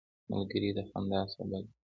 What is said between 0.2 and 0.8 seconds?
ملګری د